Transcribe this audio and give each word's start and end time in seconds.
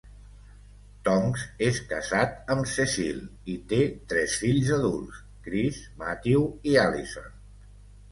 Tonks 1.07 1.41
és 1.65 1.81
casat 1.91 2.31
amb 2.55 2.69
Cecile 2.71 3.25
i 3.53 3.57
té 3.73 3.81
tres 4.13 4.37
fills 4.45 4.71
adults: 4.79 5.21
Chris, 5.49 5.83
Matthew 6.05 6.47
i 6.71 6.75
Alison. 6.87 7.29